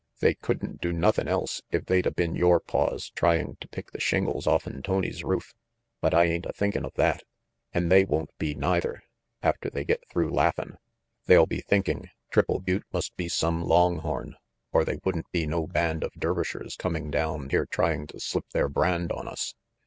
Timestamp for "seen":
2.17-2.35